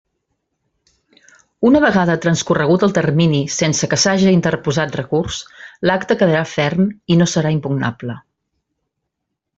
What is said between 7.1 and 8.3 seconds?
i no serà impugnable.